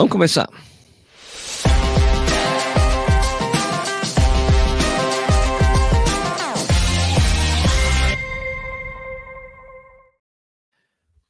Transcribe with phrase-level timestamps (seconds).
[0.00, 0.48] Vamos começar.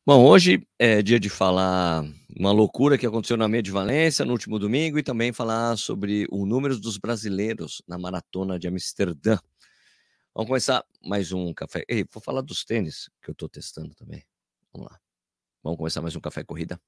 [0.06, 2.04] Bom, hoje é dia de falar
[2.38, 6.28] uma loucura que aconteceu na meia de Valência no último domingo e também falar sobre
[6.30, 9.36] o número dos brasileiros na maratona de Amsterdã.
[10.32, 11.82] Vamos começar mais um café.
[11.88, 14.22] Ei, vou falar dos tênis que eu estou testando também.
[14.72, 15.00] Vamos lá.
[15.60, 16.80] Vamos começar mais um café corrida.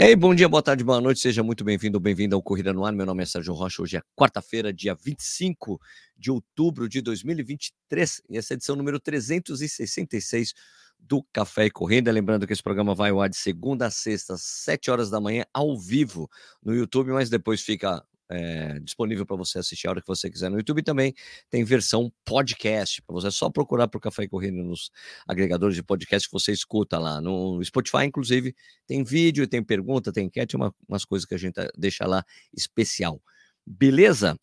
[0.00, 2.72] E aí, bom dia, boa tarde, boa noite, seja muito bem-vindo ou bem-vinda ao Corrida
[2.72, 2.92] no Ar.
[2.94, 3.82] Meu nome é Sérgio Rocha.
[3.82, 5.78] Hoje é quarta-feira, dia 25
[6.16, 10.54] de outubro de 2023, e essa é a edição número 366
[10.98, 12.10] do Café e Corrida.
[12.10, 15.20] Lembrando que esse programa vai ao ar de segunda a sexta, às 7 horas da
[15.20, 16.30] manhã, ao vivo
[16.62, 20.48] no YouTube, mas depois fica é, disponível para você assistir a hora que você quiser
[20.48, 20.82] no YouTube.
[20.82, 21.12] Também
[21.50, 24.90] tem versão podcast, para você é só procurar por Café e Corrida nos
[25.26, 27.20] agregadores de podcast que você escuta lá.
[27.20, 28.54] No Spotify, inclusive,
[28.86, 32.24] tem vídeo, tem pergunta, tem enquete, uma, umas coisas que a gente deixa lá
[32.54, 33.20] especial.
[33.66, 34.38] Beleza?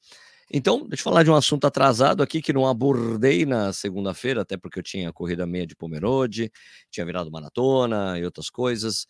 [0.51, 4.55] Então, deixa eu falar de um assunto atrasado aqui que não abordei na segunda-feira, até
[4.55, 6.51] porque eu tinha corrida meia de Pomerode,
[6.89, 9.05] tinha virado maratona e outras coisas.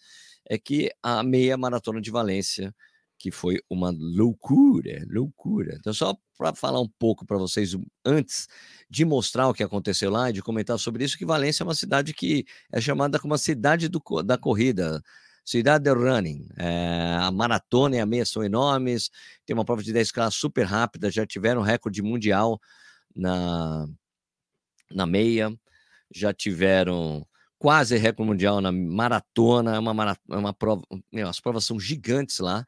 [0.50, 2.74] É que a meia maratona de Valência
[3.18, 5.76] que foi uma loucura, loucura.
[5.80, 8.48] Então, só para falar um pouco para vocês antes
[8.90, 11.76] de mostrar o que aconteceu lá e de comentar sobre isso, que Valência é uma
[11.76, 15.02] cidade que é chamada como a cidade do, da corrida,
[15.44, 16.48] cidade do running.
[16.58, 19.10] É, a maratona e a meia são enormes,
[19.46, 22.60] tem uma prova de 10 km super rápida, já tiveram recorde mundial
[23.16, 23.88] na,
[24.92, 25.52] na meia,
[26.14, 27.26] já tiveram
[27.58, 32.40] quase recorde mundial na maratona, é uma, é uma prova, meu, as provas são gigantes
[32.40, 32.66] lá.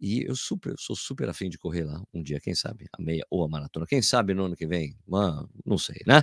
[0.00, 3.24] E eu super, sou super afim de correr lá um dia, quem sabe, a meia
[3.30, 3.86] ou a maratona.
[3.86, 4.96] Quem sabe no ano que vem?
[5.06, 6.22] Mano, não sei, né?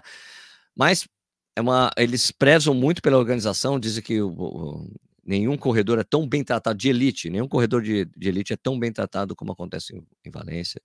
[0.75, 1.07] Mas
[1.55, 4.91] é uma, eles prezam muito pela organização, dizem que o, o,
[5.23, 8.79] nenhum corredor é tão bem tratado de elite, nenhum corredor de, de elite é tão
[8.79, 10.81] bem tratado como acontece em, em Valência.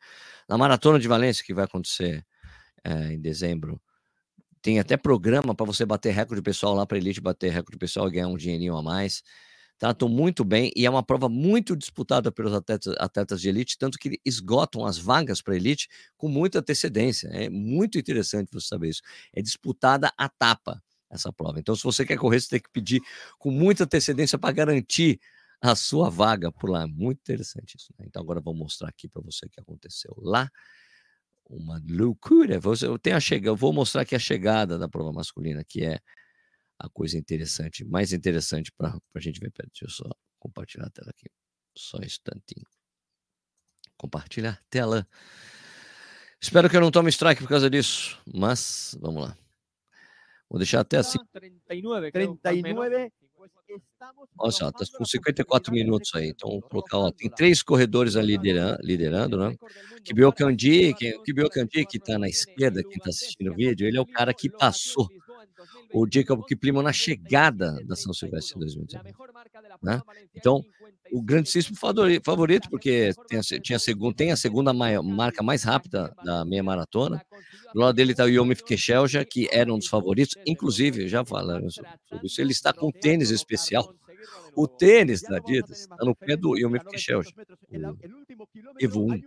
[0.48, 2.26] Na maratona de Valência, que vai acontecer
[2.84, 3.80] é, em dezembro,
[4.60, 8.12] tem até programa para você bater recorde pessoal lá para elite, bater recorde pessoal e
[8.12, 9.22] ganhar um dinheirinho a mais
[9.82, 13.98] tratam muito bem e é uma prova muito disputada pelos atletas, atletas de elite, tanto
[13.98, 17.26] que esgotam as vagas para elite com muita antecedência.
[17.32, 19.02] É muito interessante você saber isso.
[19.34, 21.58] É disputada a tapa essa prova.
[21.58, 23.02] Então, se você quer correr, você tem que pedir
[23.40, 25.18] com muita antecedência para garantir
[25.60, 26.86] a sua vaga por lá.
[26.86, 27.92] Muito interessante isso.
[27.98, 28.04] Né?
[28.06, 30.48] Então, agora eu vou mostrar aqui para você o que aconteceu lá.
[31.50, 32.60] Uma loucura.
[32.82, 35.98] Eu, tenho a chega, eu vou mostrar aqui a chegada da prova masculina, que é
[36.78, 39.50] a coisa interessante, mais interessante para a gente ver.
[39.50, 41.30] Pera, deixa eu só compartilhar a tela aqui.
[41.76, 42.66] Só um instantinho.
[43.96, 45.06] Compartilhar tela.
[46.40, 49.36] Espero que eu não tome strike por causa disso, mas vamos lá.
[50.50, 51.18] Vou deixar até assim.
[51.32, 53.12] 39, 39.
[54.38, 56.28] Olha só, tá com 54 minutos aí.
[56.28, 59.56] Então, vou colocar, ó, tem três corredores ali liderando, liderando né?
[60.04, 63.96] Kibio Kandi, que, Kibio Kandi, que está na esquerda, quem está assistindo o vídeo, ele
[63.96, 65.08] é o cara que passou
[65.92, 69.14] o Jacob Kiplimo na chegada da São Silvestre em 2019.
[69.82, 70.00] Né?
[70.34, 70.64] Então,
[71.12, 75.62] o grandíssimo favorito, porque tem a, tinha a segunda, tem a segunda maior, marca mais
[75.62, 77.22] rápida da meia maratona.
[77.74, 81.74] Do lado dele está o Yomif Keshelja, que era um dos favoritos, inclusive, já falamos
[81.74, 83.94] sobre isso, ele está com tênis especial
[84.54, 87.22] o tênis da Adidas está no pé do Yomif Kishel,
[88.80, 89.20] Evo 1,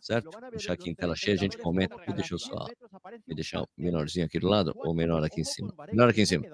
[0.00, 0.30] certo?
[0.30, 2.66] Vou deixar aqui em tela cheia, a gente comenta aqui, deixa eu só
[3.26, 5.74] me deixar menorzinho aqui do lado ou menor aqui em cima?
[5.88, 6.44] Menor aqui em cima.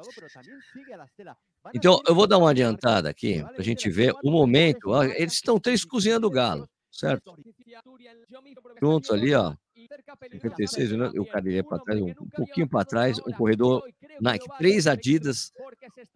[1.75, 4.95] Então, eu vou dar uma adiantada aqui para a gente ver o momento.
[5.03, 7.35] Eles estão três cozinhando o galo, certo?
[8.81, 9.55] Juntos ali, ó.
[10.33, 11.11] 56, né?
[11.31, 13.83] cara ia para trás, um, um pouquinho para trás, um corredor
[14.21, 15.53] Nike, três Adidas,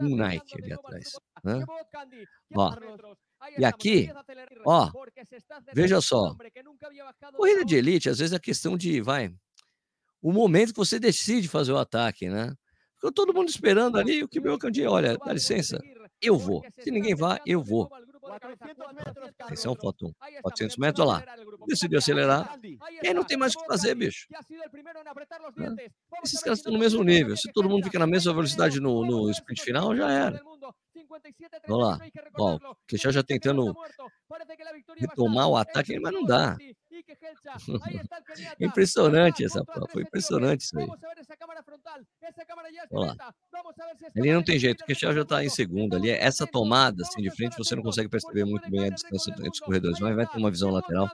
[0.00, 1.12] um Nike ali atrás.
[1.44, 1.64] Né?
[2.54, 2.76] Ó,
[3.58, 4.10] e aqui,
[4.66, 4.90] ó,
[5.72, 6.36] veja só,
[7.36, 9.32] corrida de elite, às vezes é questão de, vai,
[10.22, 12.54] o momento que você decide fazer o ataque, né?
[12.96, 15.78] Ficou todo mundo esperando ali, o que meu candidato, olha, dá licença,
[16.20, 16.62] eu vou.
[16.80, 17.90] Se ninguém vai, eu vou.
[19.38, 21.24] Atenção, faltam 400 metros, olha lá.
[21.66, 22.58] Decidiu acelerar.
[23.02, 24.26] E aí não tem mais o que fazer, bicho.
[25.56, 25.76] Né?
[26.24, 27.36] Esses caras estão no mesmo nível.
[27.36, 30.42] Se todo mundo fica na mesma velocidade no, no sprint final, já era.
[31.66, 31.98] Vamos lá.
[32.38, 33.74] Ó, o Queixão já tentando
[34.96, 36.56] retomar o ataque, mas não dá.
[38.60, 40.86] impressionante essa prova, foi impressionante isso aí.
[42.90, 43.34] Vamos lá.
[44.16, 46.10] Ali não tem jeito, o já está em segundo ali.
[46.10, 49.60] Essa tomada assim de frente, você não consegue perceber muito bem a distância entre os
[49.60, 51.10] corredores, mas vai ter uma visão lateral.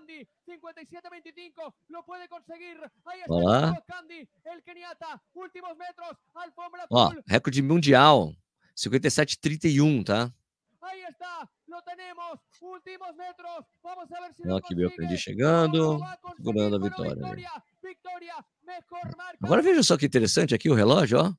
[0.73, 2.77] 57-25, lo puede conseguir.
[2.85, 3.77] Está Olá.
[4.45, 4.63] El
[5.35, 8.37] últimos metros, alfombra Ó, recorde mundial,
[8.77, 10.33] 57-31, tá?
[10.83, 13.65] Aí está, lo tenemos, últimos metros.
[13.83, 15.99] Vamos a ver se Ó, meu aprendi chegando,
[16.37, 17.23] segurando a vitória.
[19.43, 21.33] Agora veja só que interessante aqui o relógio, ó.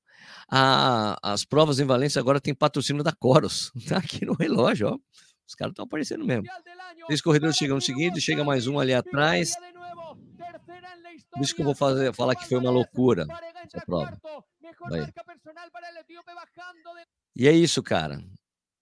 [0.50, 3.72] A, as provas em Valência agora tem patrocínio da Coros.
[3.88, 5.00] Tá aqui no relógio, ó.
[5.48, 6.48] Os caras estão aparecendo mesmo.
[7.06, 9.56] Três corredores chegam no seguinte, chega mais um ali atrás.
[11.32, 13.26] Por isso que eu vou fazer, falar que foi uma loucura
[13.64, 14.20] essa prova.
[17.36, 18.22] E é isso, cara.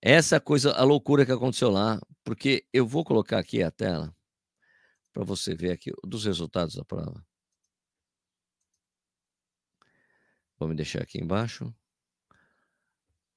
[0.01, 4.15] Essa coisa, a loucura que aconteceu lá, porque eu vou colocar aqui a tela
[5.11, 7.25] para você ver aqui dos resultados da prova.
[10.57, 11.73] Vamos deixar aqui embaixo.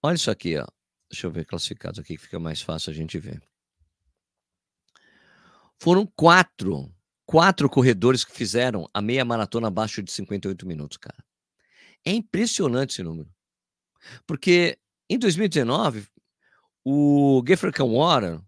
[0.02, 0.66] Olha isso aqui, ó.
[1.10, 3.42] Deixa eu ver classificados aqui que fica mais fácil a gente ver.
[5.78, 6.92] Foram quatro,
[7.24, 11.24] quatro corredores que fizeram a meia maratona abaixo de 58 minutos, cara.
[12.04, 13.30] É impressionante esse número.
[14.26, 14.78] Porque
[15.08, 16.06] em 2019,
[16.84, 18.40] o Geoffrey Water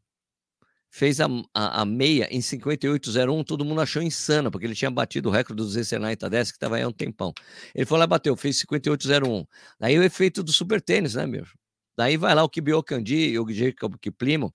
[0.91, 5.29] fez a, a, a, meia em 58,01, todo mundo achou insano, porque ele tinha batido
[5.29, 7.33] o recorde do Zecenay Tadesse, que estava aí há um tempão.
[7.75, 9.47] Ele foi lá e bateu, fez 58,01.
[9.79, 11.47] Daí o efeito do super tênis, né, meu?
[11.97, 14.55] Daí vai lá o Kibio Kandi e o Jacob Kiplimo.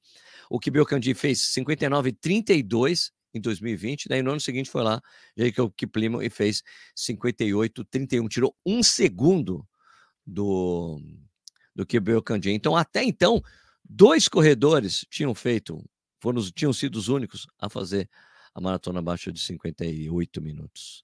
[0.49, 4.07] O Kibio Kandi fez 59,32 em 2020.
[4.09, 5.01] Daí no ano seguinte foi lá,
[5.37, 6.63] Jacob Kiplimo e fez
[6.97, 8.27] 58,31.
[8.29, 9.67] Tirou um segundo
[10.25, 10.99] do,
[11.75, 12.51] do Kibio Kandi.
[12.51, 13.41] Então, até então,
[13.83, 15.83] dois corredores tinham feito,
[16.19, 18.09] foram, tinham sido os únicos a fazer
[18.53, 21.03] a maratona abaixo de 58 minutos.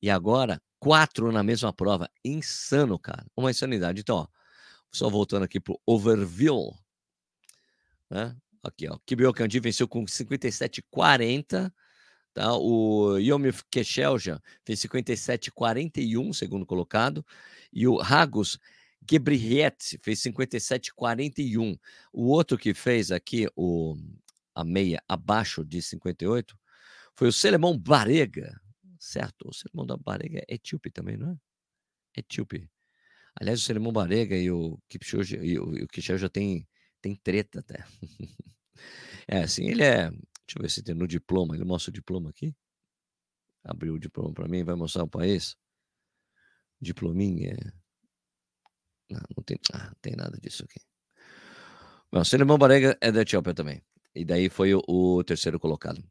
[0.00, 2.08] E agora, quatro na mesma prova.
[2.24, 3.26] Insano, cara.
[3.36, 4.00] Uma insanidade.
[4.00, 4.26] Então, ó,
[4.94, 6.72] só voltando aqui para o overview.
[8.08, 8.36] Né?
[8.62, 8.96] Aqui, ó.
[9.04, 11.72] Kibio Kandi venceu com 57,40.
[12.32, 12.56] Tá?
[12.56, 17.26] O Yomif Keshelja fez 57,41, segundo colocado.
[17.72, 18.58] E o Ragos
[19.08, 21.78] Gebriet fez 57,41.
[22.12, 23.96] O outro que fez aqui o,
[24.54, 26.56] a meia abaixo de 58
[27.16, 28.60] foi o Selemão Barega,
[28.98, 29.48] certo?
[29.48, 31.36] O Selemão da Barega é etíope também, não é?
[32.16, 32.68] Etíope.
[33.40, 36.66] Aliás, o Selemão Barega e o Kipchoge, e o, Kipchoge já tem,
[37.00, 37.84] tem treta até.
[39.28, 40.10] é, assim, ele é.
[40.10, 41.54] Deixa eu ver se tem no diploma.
[41.54, 42.54] Ele mostra o diploma aqui.
[43.64, 45.56] Abriu o diploma para mim, vai mostrar o país.
[46.80, 47.56] Diplominha.
[49.10, 50.80] Não, não tem, ah, não tem nada disso aqui.
[52.12, 53.82] Bom, o Selemão Barega é da Etiópia também.
[54.14, 56.02] E daí foi o, o terceiro colocado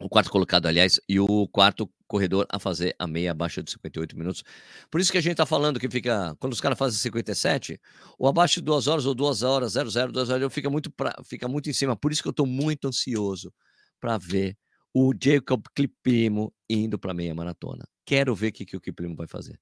[0.00, 4.16] o quarto colocado, aliás, e o quarto corredor a fazer a meia abaixo de 58
[4.16, 4.42] minutos.
[4.90, 7.78] Por isso que a gente está falando que fica, quando os caras fazem 57,
[8.18, 11.46] ou abaixo de 2 horas, ou 2 horas, 00, 2 horas, fica muito, pra, fica
[11.46, 11.94] muito em cima.
[11.94, 13.52] Por isso que eu estou muito ansioso
[14.00, 14.56] para ver
[14.94, 17.86] o Jacob Kiplimo indo para a meia maratona.
[18.06, 19.60] Quero ver o que, que o Kiplimo vai fazer.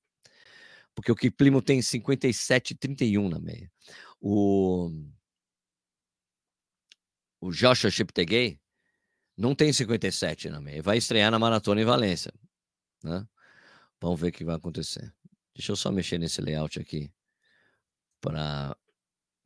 [0.94, 3.70] Porque o Kiplimo tem 57,31 na meia.
[4.20, 4.90] O,
[7.40, 8.58] o Joshua Cheptegei
[9.38, 10.82] não tem 57 na meia.
[10.82, 12.32] Vai estrear na maratona em Valência.
[13.04, 13.24] Né?
[14.00, 15.14] Vamos ver o que vai acontecer.
[15.54, 17.10] Deixa eu só mexer nesse layout aqui
[18.20, 18.76] para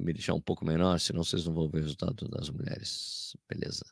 [0.00, 3.37] me deixar um pouco menor, senão vocês não vão ver o resultado das mulheres.
[3.47, 3.85] Beleza.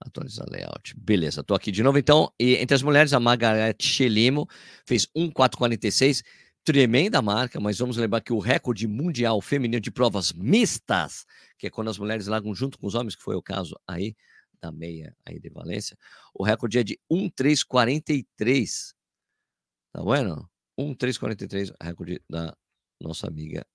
[0.00, 0.94] Atualizar layout.
[0.96, 2.32] Beleza, estou aqui de novo então.
[2.40, 4.48] E entre as mulheres, a Margarete Chelimo
[4.86, 6.22] fez 1,446.
[6.64, 11.26] Tremenda marca, mas vamos lembrar que o recorde mundial feminino de provas mistas,
[11.58, 14.16] que é quando as mulheres largam junto com os homens, que foi o caso aí,
[14.64, 15.96] da meia aí de Valência,
[16.32, 18.94] o recorde é de 1,343.
[19.92, 20.48] Tá vendo?
[20.78, 22.56] 1,343, recorde da
[23.00, 23.66] nossa amiga,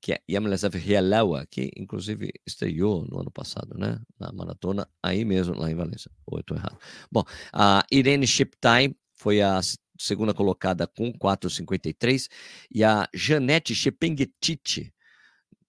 [0.00, 4.00] que é Yamlesav Rialawa, que inclusive estreou no ano passado, né?
[4.18, 6.10] Na maratona, aí mesmo, lá em Valência.
[6.24, 6.78] Ou eu estou errado.
[7.10, 9.60] Bom, a Irene Shiptime foi a
[9.98, 12.28] segunda colocada com 4,53
[12.70, 14.94] e a Janete Chepengetite,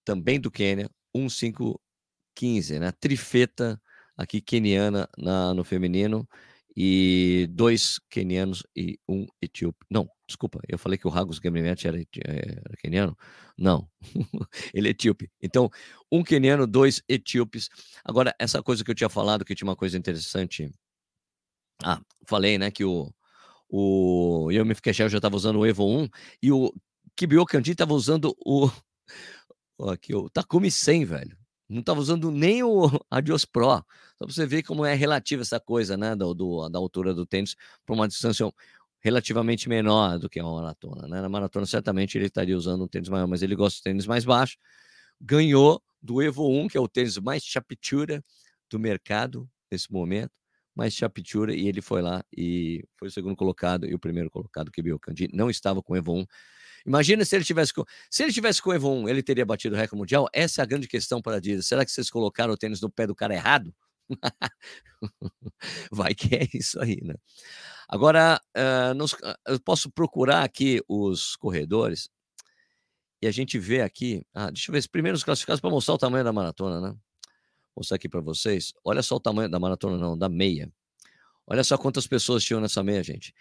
[0.04, 2.92] também do Quênia, 1,515, né?
[2.92, 3.82] Trifeta
[4.20, 6.28] aqui keniana na, no feminino
[6.76, 9.84] e dois kenianos e um etíope.
[9.90, 13.16] Não, desculpa, eu falei que o Ragos Gabrielete era, era keniano?
[13.56, 13.88] Não,
[14.74, 15.30] ele é etíope.
[15.42, 15.70] Então,
[16.12, 17.68] um keniano, dois etíopes.
[18.04, 20.70] Agora, essa coisa que eu tinha falado, que tinha uma coisa interessante.
[21.82, 23.10] Ah, falei, né, que o,
[23.68, 26.08] o Yomi Keshel já estava usando o Evo 1
[26.42, 26.72] e o
[27.16, 28.70] Kibio Kandi estava usando o,
[29.90, 31.39] aqui, o Takumi 100, velho
[31.70, 33.84] não estava usando nem o Adios Pro.
[34.18, 37.24] Só para você ver como é relativa essa coisa, né, do, do da altura do
[37.24, 37.54] tênis
[37.86, 38.50] para uma distância
[39.00, 41.22] relativamente menor do que uma maratona, né?
[41.22, 44.24] Na maratona certamente ele estaria usando um tênis maior, mas ele gosta de tênis mais
[44.24, 44.56] baixo.
[45.20, 48.22] Ganhou do Evo 1, que é o tênis mais chapitura
[48.70, 50.32] do mercado nesse momento,
[50.74, 54.70] mas Chapitura, e ele foi lá e foi o segundo colocado e o primeiro colocado,
[54.70, 56.26] que Kandi, não estava com o Evo 1.
[56.86, 59.74] Imagina se ele tivesse com, se ele tivesse com o Evo 1, ele teria batido
[59.74, 60.28] o recorde mundial?
[60.32, 61.62] Essa é a grande questão para dizer.
[61.62, 63.74] Será que vocês colocaram o tênis no pé do cara errado?
[65.92, 67.14] Vai que é isso aí, né?
[67.88, 72.08] Agora, uh, nos, eu posso procurar aqui os corredores
[73.22, 74.24] e a gente vê aqui.
[74.34, 76.88] Ah, deixa eu ver, os classificados para mostrar o tamanho da maratona, né?
[76.88, 78.72] Vou mostrar aqui para vocês.
[78.84, 80.72] Olha só o tamanho da maratona, não, da meia.
[81.46, 83.34] Olha só quantas pessoas tinham nessa meia, gente.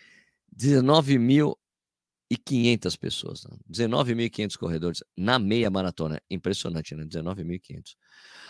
[2.32, 3.44] 19.500 pessoas.
[3.46, 3.58] Né?
[3.70, 6.22] 19.500 corredores na meia maratona.
[6.30, 7.06] Impressionante, né?
[7.06, 7.96] 19.500.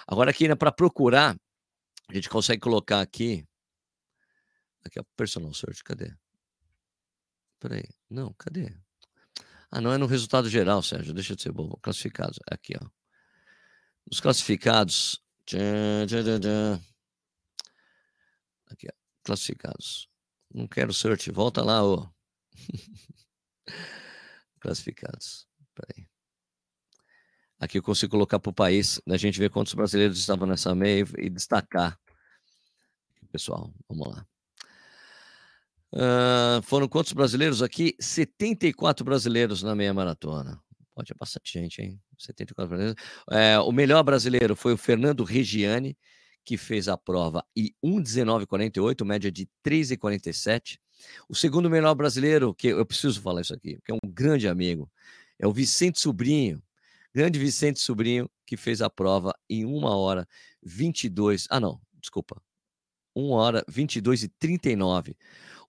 [0.07, 1.37] Agora aqui, né, para procurar
[2.09, 3.47] a gente consegue colocar aqui.
[4.83, 6.11] Aqui, ó, personal search, cadê?
[7.59, 7.83] Peraí.
[8.09, 8.75] Não, cadê?
[9.69, 11.13] Ah, não é no resultado geral, Sérgio.
[11.13, 11.77] Deixa de ser bobo.
[11.77, 12.39] Classificados.
[12.49, 12.89] Aqui, ó.
[14.11, 15.21] Os classificados.
[18.71, 18.93] Aqui, ó.
[19.23, 20.09] Classificados.
[20.51, 21.29] Não quero search.
[21.29, 22.09] Volta lá, ô.
[24.59, 25.47] classificados.
[25.75, 26.07] Peraí.
[27.59, 30.73] Aqui eu consigo colocar para o país, né, a gente ver quantos brasileiros estavam nessa
[30.73, 31.99] meia e destacar.
[33.31, 34.25] Pessoal, vamos lá.
[35.91, 37.95] Uh, foram quantos brasileiros aqui?
[37.99, 40.61] 74 brasileiros na meia maratona.
[40.93, 42.01] Pode, é bastante gente, hein?
[42.17, 43.03] 74 brasileiros.
[43.31, 45.97] É, o melhor brasileiro foi o Fernando Regiani,
[46.45, 50.79] que fez a prova em 1,1948, média de 3,47.
[51.27, 54.89] O segundo melhor brasileiro, que eu preciso falar isso aqui, que é um grande amigo,
[55.39, 56.61] é o Vicente Sobrinho,
[57.13, 60.27] Grande Vicente Sobrinho, que fez a prova em 1 hora
[60.63, 61.47] 22.
[61.49, 62.41] Ah, não, desculpa.
[63.15, 65.15] 1 hora 22 e 39.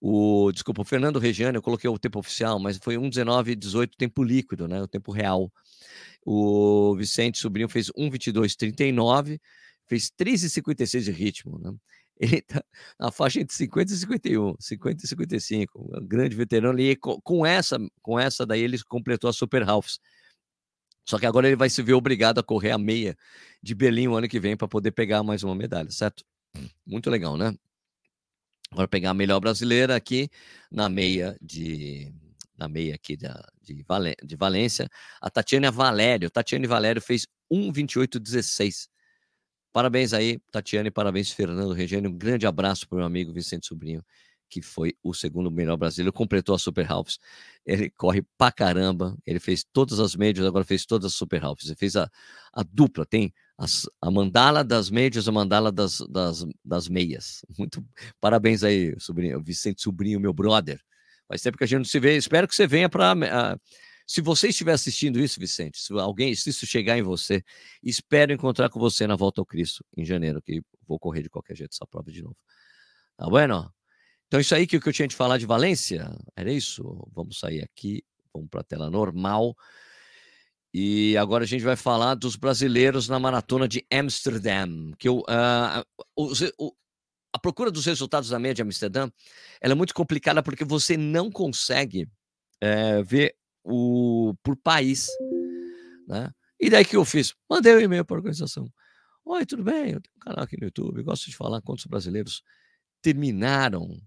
[0.00, 3.96] O, desculpa, o Fernando Regiane, eu coloquei o tempo oficial, mas foi 1,19 e 18
[3.96, 4.82] tempo líquido, né?
[4.82, 5.52] O tempo real.
[6.24, 9.40] O Vicente Sobrinho fez 1,22 39,
[9.86, 11.72] fez 3,56 de ritmo, né?
[12.20, 12.62] Ele tá
[12.98, 16.78] na faixa entre 50 e 51, 50 e 55, um grande veterano.
[16.78, 19.98] E com, essa, com essa daí ele completou a Super Halves
[21.10, 23.16] só que agora ele vai se ver obrigado a correr a meia
[23.60, 26.24] de Berlim o ano que vem para poder pegar mais uma medalha, certo?
[26.86, 27.52] Muito legal, né?
[28.70, 30.30] Agora pegar a melhor brasileira aqui
[30.70, 32.14] na meia de
[32.56, 34.88] na meia aqui da, de, Valê, de Valência,
[35.20, 36.30] a Tatiana Valério.
[36.30, 38.88] Tatiane Valério fez 1:28:16.
[39.72, 42.10] Parabéns aí, Tatiane, parabéns Fernando Regênio.
[42.10, 44.04] Um grande abraço para o meu amigo Vicente Sobrinho
[44.50, 47.18] que foi o segundo melhor brasileiro, completou a Super Halves.
[47.64, 51.66] Ele corre pra caramba, ele fez todas as médias, agora fez todas as Super Halves.
[51.66, 52.10] Ele fez a,
[52.52, 57.44] a dupla, tem as, a mandala das médias, a mandala das, das, das meias.
[57.56, 57.82] Muito
[58.20, 60.80] parabéns aí, sobrinho, Vicente Sobrinho, meu brother.
[61.28, 63.56] Faz tempo que a gente não se vê, espero que você venha para.
[64.10, 67.44] Se você estiver assistindo isso, Vicente, se alguém, se isso chegar em você,
[67.80, 71.56] espero encontrar com você na Volta ao Cristo em janeiro, que vou correr de qualquer
[71.56, 72.36] jeito essa prova de novo.
[73.16, 73.72] Tá bueno?
[74.26, 77.08] Então, isso aí que, que eu tinha de falar de Valência, era isso?
[77.14, 78.02] Vamos sair aqui,
[78.34, 79.54] vamos para a tela normal.
[80.74, 84.90] E agora a gente vai falar dos brasileiros na maratona de Amsterdã.
[84.98, 85.84] Que eu, uh,
[86.58, 86.74] o,
[87.32, 89.08] a procura dos resultados da média de Amsterdã
[89.60, 92.08] ela é muito complicada porque você não consegue
[92.60, 93.36] é, ver
[93.70, 95.08] o por país.
[96.06, 96.30] Né?
[96.58, 97.34] E daí que eu fiz?
[97.48, 98.70] Mandei um e-mail para a organização.
[99.24, 99.92] Oi, tudo bem?
[99.92, 102.42] Eu tenho um canal aqui no YouTube, gosto de falar quantos brasileiros
[103.00, 104.00] terminaram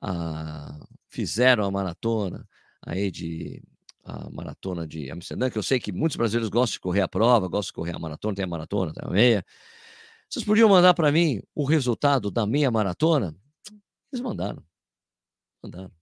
[0.00, 2.46] a, fizeram a maratona
[2.82, 3.62] aí de
[4.04, 7.48] a maratona de Amsterdã, que eu sei que muitos brasileiros gostam de correr a prova,
[7.48, 9.44] gostam de correr a maratona, tem a maratona, tem a meia.
[10.28, 13.34] Vocês podiam mandar para mim o resultado da meia maratona?
[14.12, 14.62] Eles mandaram.
[15.60, 15.92] Mandaram.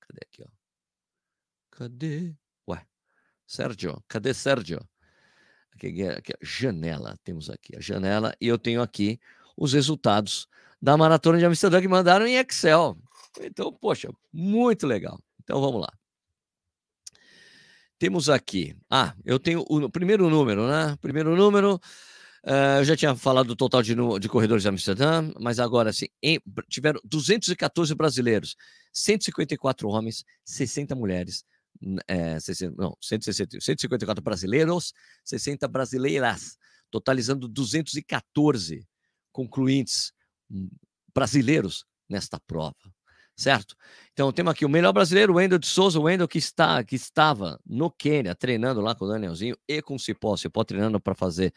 [0.00, 0.48] Cadê aqui, ó?
[1.70, 2.36] Cadê?
[3.46, 4.80] Sérgio, cadê Sérgio?
[5.72, 9.20] Aqui, aqui, janela, temos aqui a janela, e eu tenho aqui
[9.56, 10.48] os resultados
[10.80, 12.96] da maratona de Amsterdã que mandaram em Excel.
[13.40, 15.18] Então, poxa, muito legal.
[15.42, 15.92] Então vamos lá.
[17.98, 18.76] Temos aqui.
[18.90, 20.96] Ah, eu tenho o primeiro número, né?
[21.00, 21.80] Primeiro número.
[22.44, 26.06] Uh, eu já tinha falado do total de, de corredores de Amsterdã, mas agora sim,
[26.68, 28.54] tiveram 214 brasileiros,
[28.92, 31.44] 154 homens, 60 mulheres,
[32.06, 34.92] é, 60, não, 160, 154 brasileiros,
[35.24, 36.56] 60 brasileiras,
[36.90, 38.86] totalizando 214
[39.32, 40.12] concluintes
[40.50, 40.68] hum,
[41.14, 42.74] brasileiros nesta prova
[43.36, 43.76] certo?
[44.12, 47.60] Então temos aqui o melhor brasileiro, Wendel de Souza, o Wendel que está que estava
[47.66, 51.14] no Quênia treinando lá com o Danielzinho e com o Cipó, o Cipó treinando para
[51.14, 51.52] fazer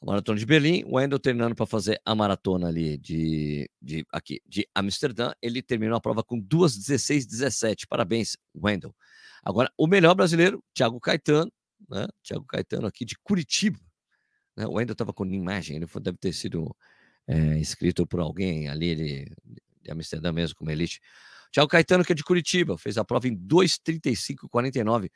[0.00, 4.40] a maratona de Berlim, o Wendel treinando para fazer a maratona ali de, de aqui
[4.46, 7.86] de Amsterdã, ele terminou a prova com 2:16:17.
[7.88, 8.94] Parabéns, Wendel.
[9.42, 11.50] Agora o melhor brasileiro, Thiago Caetano,
[11.88, 12.06] né?
[12.22, 13.78] Thiago Caetano aqui de Curitiba.
[14.56, 14.66] Né?
[14.66, 16.74] O Wendel estava com imagem, ele foi, deve ter sido
[17.26, 19.32] é, escrito por alguém ali de,
[19.82, 21.00] de Amsterdã mesmo, como Elite.
[21.50, 25.10] Tiago Caetano, que é de Curitiba, fez a prova em 2,35,49.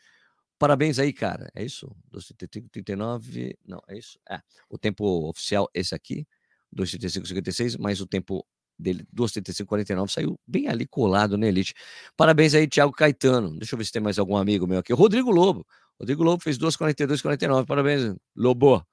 [0.61, 1.51] Parabéns aí, cara.
[1.55, 1.91] É isso?
[2.13, 3.57] 2,35,39.
[3.67, 4.19] Não, é isso?
[4.29, 4.43] É.
[4.69, 6.29] O tempo oficial, esse aqui,
[6.77, 8.47] 2,35,56, mas o tempo
[8.79, 11.73] dele, 2,35,49, saiu bem ali colado na Elite.
[12.15, 13.57] Parabéns aí, Tiago Caetano.
[13.59, 14.93] Deixa eu ver se tem mais algum amigo meu aqui.
[14.93, 15.67] Rodrigo Lobo.
[15.99, 17.65] Rodrigo Lobo fez 2,42,49.
[17.65, 18.87] Parabéns, Lobo.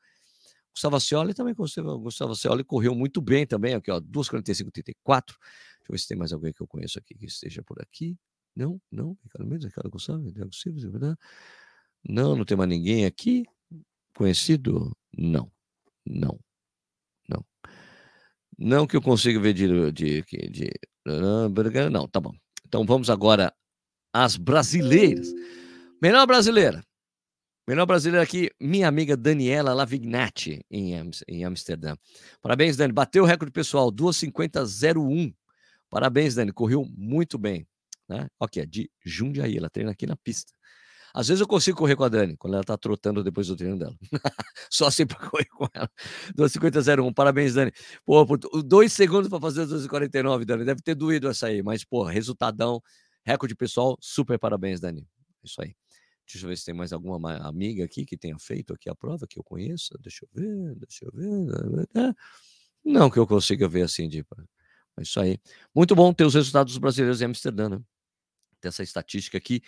[0.73, 5.25] Gustavo Cioli também, Gustavo Cioli correu muito bem também, aqui, ó, 2,45,34.
[5.25, 8.15] Deixa eu ver se tem mais alguém que eu conheço aqui que esteja por aqui.
[8.57, 11.17] Não, não, Ricardo Mendes, Ricardo Gonçalves, Diego Silva, é verdade?
[12.09, 13.45] Não, não tem mais ninguém aqui
[14.15, 14.97] conhecido?
[15.15, 15.51] Não,
[16.03, 16.39] não,
[17.29, 17.45] não.
[18.57, 20.71] Não que eu consiga ver de, de, de, de
[21.05, 22.33] não, tá bom.
[22.65, 23.53] Então vamos agora
[24.11, 25.31] às brasileiras.
[26.01, 26.83] Melhor brasileira.
[27.67, 30.93] Melhor brasileira aqui, minha amiga Daniela Lavignati, em,
[31.27, 31.95] em Amsterdã.
[32.41, 32.91] Parabéns, Dani.
[32.91, 35.35] Bateu o recorde pessoal, 2,50,01.
[35.89, 36.51] Parabéns, Dani.
[36.51, 37.67] Correu muito bem.
[38.07, 38.27] Né?
[38.39, 40.53] Ok, de Jundiaí, ela treina aqui na pista.
[41.13, 43.77] Às vezes eu consigo correr com a Dani, quando ela tá trotando depois do treino
[43.77, 43.97] dela.
[44.69, 45.89] Só assim para correr com ela.
[46.37, 47.13] 2,50,01.
[47.13, 47.71] Parabéns, Dani.
[48.05, 50.63] Pô, por dois segundos para fazer 2,49, Dani.
[50.63, 52.81] Deve ter doído essa aí, mas, pô, resultadão,
[53.25, 53.97] recorde pessoal.
[53.99, 55.07] Super parabéns, Dani.
[55.43, 55.75] Isso aí.
[56.27, 59.25] Deixa eu ver se tem mais alguma amiga aqui que tenha feito aqui a prova
[59.25, 59.97] que eu conheça.
[60.01, 62.15] Deixa eu ver, deixa eu ver.
[62.83, 64.25] Não que eu consiga ver assim, de.
[64.99, 65.39] É isso aí.
[65.73, 67.79] Muito bom ter os resultados dos brasileiros em Amsterdã, né?
[68.61, 69.61] Ter essa estatística aqui.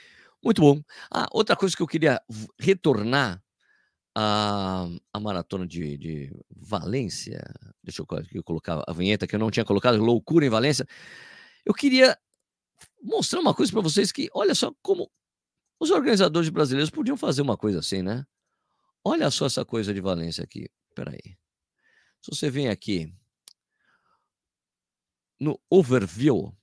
[0.44, 0.82] Muito bom.
[1.12, 2.22] Ah, outra coisa que eu queria
[2.58, 3.44] retornar
[4.16, 7.42] a, a maratona de, de Valência.
[7.84, 8.04] Deixa
[8.34, 10.86] eu colocar a vinheta que eu não tinha colocado, loucura em Valência.
[11.66, 12.18] Eu queria
[13.02, 15.10] mostrar uma coisa para vocês que, olha só como
[15.80, 18.26] os organizadores brasileiros podiam fazer uma coisa assim, né?
[19.04, 20.70] Olha só essa coisa de Valência aqui.
[20.94, 21.38] Peraí.
[22.22, 23.14] Se você vem aqui
[25.40, 26.54] no overview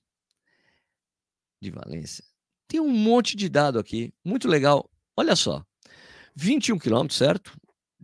[1.60, 2.25] de Valência,
[2.68, 4.90] tem um monte de dado aqui, muito legal.
[5.16, 5.64] Olha só.
[6.34, 7.56] 21 quilômetros, certo?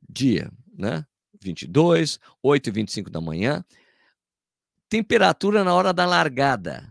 [0.09, 1.05] Dia, né?
[1.43, 3.65] 22, 8 e 25 da manhã.
[4.89, 6.89] Temperatura na hora da largada,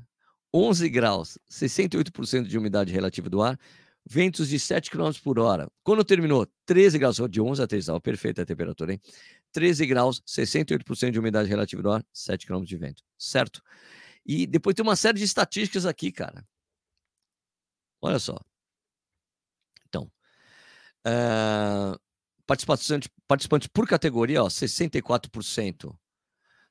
[0.53, 3.57] 11 graus, 68% de umidade relativa do ar,
[4.05, 5.69] ventos de 7 km por hora.
[5.83, 9.01] Quando terminou, 13 graus, de 11 a 13, estava perfeita a temperatura, hein?
[9.51, 13.61] 13 graus, 68% de umidade relativa do ar, 7 km de vento, certo?
[14.25, 16.43] E depois tem uma série de estatísticas aqui, cara.
[18.01, 18.37] Olha só.
[19.87, 20.11] Então,
[21.07, 21.99] uh,
[22.45, 25.97] participantes, participantes por categoria, ó, 64%,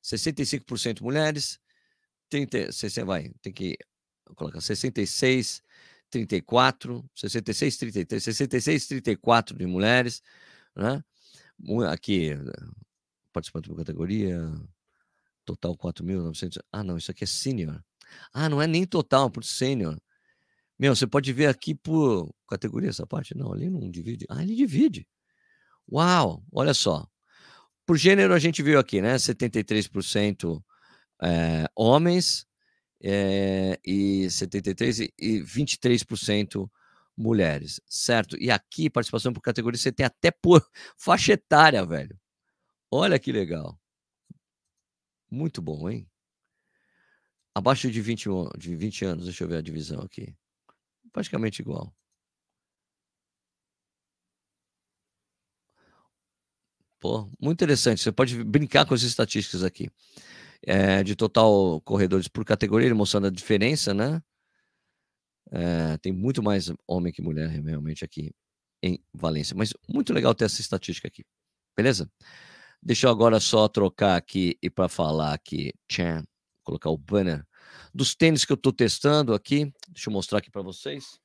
[0.02, 1.60] 65% mulheres,
[2.28, 3.76] 30, você vai, tem que
[4.36, 5.62] colocar 66,
[6.10, 10.22] 34, 66, 33, 66, 34 de mulheres,
[10.74, 11.02] né?
[11.92, 12.30] Aqui,
[13.32, 14.38] participante por categoria,
[15.44, 16.58] total 4.900.
[16.72, 17.82] Ah, não, isso aqui é sênior.
[18.32, 20.00] Ah, não é nem total, por sênior.
[20.80, 23.36] Meu, você pode ver aqui por categoria essa parte?
[23.36, 24.24] Não, ali não divide.
[24.30, 25.06] Ah, ele divide.
[25.92, 27.06] Uau, olha só.
[27.84, 29.16] Por gênero, a gente viu aqui, né?
[29.16, 30.62] 73%
[31.22, 32.46] é, homens,
[33.02, 36.70] é, e 73% e 23%
[37.14, 38.34] mulheres, certo?
[38.40, 40.66] E aqui, participação por categoria, você tem até por
[40.96, 42.18] faixa etária, velho.
[42.90, 43.78] Olha que legal.
[45.30, 46.08] Muito bom, hein?
[47.54, 50.34] Abaixo de 20, de 20 anos, deixa eu ver a divisão aqui.
[51.12, 51.92] Praticamente igual.
[57.00, 58.02] Pô, muito interessante.
[58.02, 59.88] Você pode brincar com as estatísticas aqui
[60.66, 64.22] é, de total corredores por categoria, mostrando a diferença, né?
[65.50, 68.30] É, tem muito mais homem que mulher realmente aqui
[68.82, 69.56] em Valência.
[69.56, 71.24] Mas muito legal ter essa estatística aqui.
[71.76, 72.10] Beleza?
[72.82, 76.24] Deixa eu agora só trocar aqui e para falar aqui, tchan,
[76.64, 77.46] colocar o banner
[77.94, 79.72] dos tênis que eu estou testando aqui.
[79.88, 81.20] Deixa eu mostrar aqui para vocês.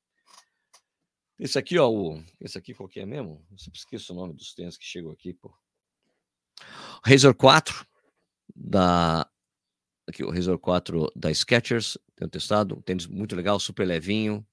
[1.38, 3.46] Esse aqui, ó, o, esse aqui qual que é mesmo?
[3.52, 5.54] Eu sempre esqueço o nome dos tênis que chegou aqui, pô.
[7.04, 7.86] Razor 4,
[8.56, 9.30] da
[10.08, 14.46] aqui o Razor 4 da Skechers, tenho testado, um tênis muito legal, super levinho,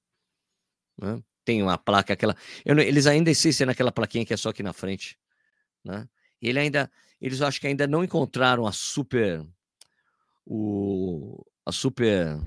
[0.98, 1.22] né?
[1.44, 2.36] Tem uma placa, aquela.
[2.64, 5.18] Eu, eles ainda insistem naquela plaquinha que é só aqui na frente,
[5.84, 6.08] né?
[6.40, 9.44] E ele ainda, eles acho que ainda não encontraram a super,
[10.44, 12.38] o, a super,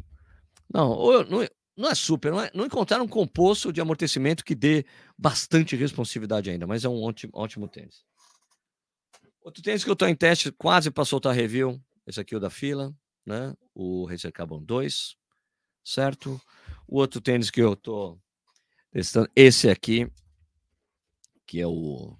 [0.73, 1.47] não, não,
[1.78, 4.86] não é super, não, é, não encontraram um composto de amortecimento que dê
[5.17, 8.04] bastante responsividade ainda, mas é um ótimo, ótimo tênis.
[9.41, 11.80] Outro tênis que eu estou em teste, quase para soltar review.
[12.08, 12.93] Esse aqui é o da fila,
[13.25, 13.56] né?
[13.73, 15.15] O Racer Carbon 2,
[15.84, 16.41] certo?
[16.88, 18.19] O outro tênis que eu estou
[18.91, 20.12] testando, esse aqui,
[21.45, 22.17] que é o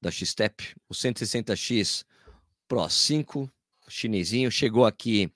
[0.00, 2.04] da X-Step, o 160X
[2.66, 3.50] Pro 5,
[3.90, 5.32] chinesinho, chegou aqui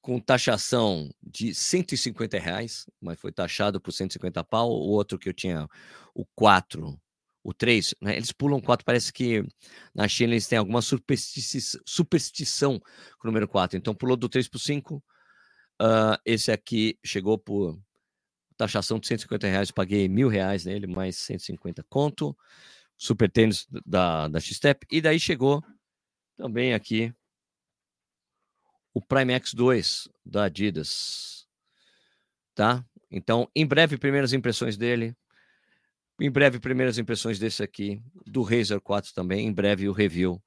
[0.00, 4.70] com taxação de 150 reais, mas foi taxado por 150 pau.
[4.70, 5.68] O outro que eu tinha,
[6.14, 6.98] o 4,
[7.42, 8.16] o 3, né?
[8.16, 9.44] eles pulam 4, parece que
[9.94, 13.76] na China eles têm alguma superstição, superstição com o número 4.
[13.76, 14.96] Então pulou do 3 para o 5.
[15.80, 17.78] Uh, esse aqui chegou por
[18.56, 22.36] taxação de 150 reais, paguei mil reais nele, mais 150 conto.
[22.96, 24.86] Super tênis da, da X-Step.
[24.90, 25.62] E daí chegou
[26.36, 27.14] também aqui
[28.98, 31.46] o Prime X2 da Adidas.
[32.52, 32.84] Tá?
[33.08, 35.16] Então, em breve, primeiras impressões dele.
[36.20, 39.46] Em breve, primeiras impressões desse aqui, do Razer 4 também.
[39.46, 40.42] Em breve, o review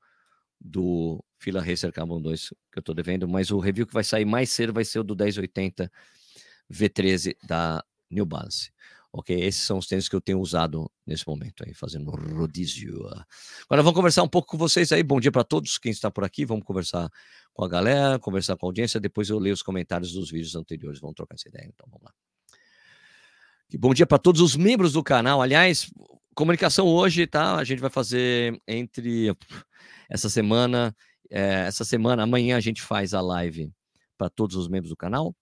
[0.59, 3.25] do Fila Racer Carbon 2, que eu estou devendo.
[3.25, 5.89] Mas o review que vai sair mais cedo vai ser o do 1080
[6.69, 8.69] V13 da New Balance.
[9.13, 13.06] Ok, esses são os tênis que eu tenho usado nesse momento aí, fazendo rodízio.
[13.65, 15.04] Agora vamos conversar um pouco com vocês aí.
[15.04, 16.45] Bom dia para todos quem está por aqui.
[16.45, 17.10] Vamos conversar
[17.54, 19.02] com a galera, conversar com a audiência.
[19.02, 21.02] Depois eu leio os comentários dos vídeos anteriores.
[21.02, 21.65] Vamos trocar essa ideia.
[21.67, 22.13] Então vamos lá.
[23.69, 25.41] E bom dia para todos os membros do canal.
[25.41, 25.91] Aliás,
[26.34, 27.58] comunicação hoje, tá?
[27.58, 29.36] A gente vai fazer entre
[30.10, 30.95] essa semana,
[31.30, 33.74] é, essa semana, amanhã a gente faz a live
[34.17, 35.36] para todos os membros do canal.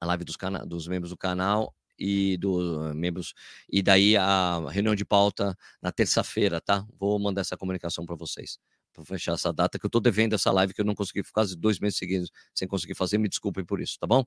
[0.00, 3.34] A live dos, cana dos membros do canal e dos uh, membros.
[3.70, 6.86] E daí a reunião de pauta na terça-feira, tá?
[6.98, 8.58] Vou mandar essa comunicação para vocês.
[8.92, 11.56] Para fechar essa data, que eu estou devendo essa live que eu não consegui quase
[11.56, 13.18] dois meses seguidos sem conseguir fazer.
[13.18, 14.24] Me desculpem por isso, tá bom?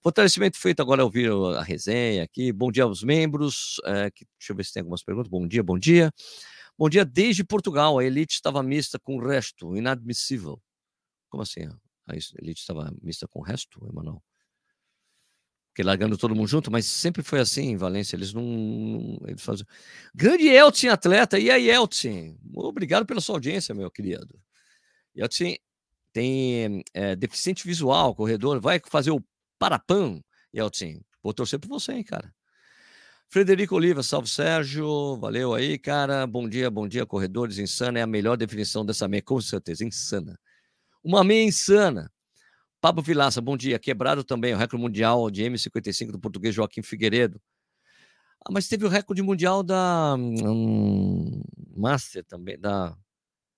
[0.00, 2.52] Fortalecimento feito agora, ouvir a resenha aqui.
[2.52, 3.80] Bom dia aos membros.
[3.84, 5.28] É, que, deixa eu ver se tem algumas perguntas.
[5.28, 6.12] Bom dia, bom dia.
[6.78, 7.98] Bom dia desde Portugal.
[7.98, 10.62] A elite estava mista com o resto, inadmissível.
[11.28, 11.66] Como assim?
[12.06, 14.22] A elite estava mista com o resto, Emanuel?
[15.76, 18.16] Porque largando todo mundo junto, mas sempre foi assim em Valência.
[18.16, 18.42] Eles não.
[18.42, 19.66] não eles fazem...
[20.14, 21.38] Grande Elton, atleta.
[21.38, 22.34] E aí, Elton?
[22.54, 24.40] Obrigado pela sua audiência, meu querido.
[25.14, 25.54] Elton
[26.14, 28.58] tem é, deficiente visual, corredor.
[28.58, 29.22] Vai fazer o
[29.58, 31.02] Parapan, Elton.
[31.22, 32.34] Vou torcer por você, hein, cara.
[33.28, 36.26] Frederico Oliva, salve Sérgio, valeu aí, cara.
[36.26, 37.58] Bom dia, bom dia, corredores.
[37.58, 40.40] Insana é a melhor definição dessa meia, com certeza, insana.
[41.04, 42.10] Uma meia insana.
[42.86, 43.80] Pablo Vilaça, bom dia.
[43.80, 47.42] Quebrado também o recorde mundial de M55 do português Joaquim Figueiredo.
[48.38, 51.42] Ah, mas teve o recorde mundial da hum,
[51.76, 52.96] Master também, da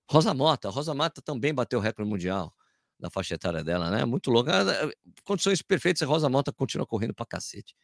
[0.09, 0.71] Rosa Mota.
[0.71, 2.51] Rosa Mota também bateu o recorde mundial
[2.99, 4.03] da faixa etária dela, né?
[4.03, 4.51] Muito louca.
[5.23, 7.75] Condições perfeitas, a Rosa Mota continua correndo pra cacete,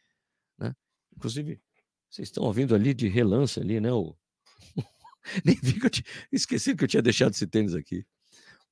[0.58, 0.74] né?
[1.16, 1.62] Inclusive,
[2.10, 3.92] vocês estão ouvindo ali de relance ali, né?
[3.92, 4.16] O...
[5.46, 6.06] Nem vi que eu tinha...
[6.32, 8.04] esqueci que eu tinha deixado esse tênis aqui.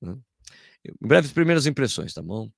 [0.01, 0.19] Né?
[0.85, 2.51] Em breve, primeiras impressões, tá bom?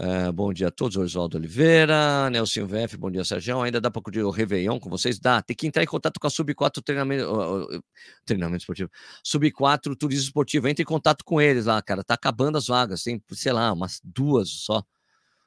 [0.00, 3.60] É, bom dia a todos, Oswaldo Oliveira, Nelson VF, bom dia, Sérgio.
[3.60, 5.18] Ainda dá para curtir o Réveillon com vocês?
[5.18, 5.42] Dá.
[5.42, 7.82] Tem que entrar em contato com a Sub 4 treinamento, uh,
[8.24, 8.90] treinamento esportivo.
[9.24, 10.68] Sub 4 Turismo Esportivo.
[10.68, 12.04] Entre em contato com eles lá, cara.
[12.04, 13.02] Tá acabando as vagas.
[13.02, 14.84] Tem, sei lá, umas duas só.